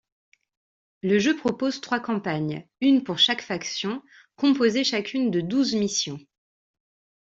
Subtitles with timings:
[1.03, 4.01] Le jeu propose trois campagnes, une pour chaque faction,
[4.35, 6.19] composée chacune de douze missions.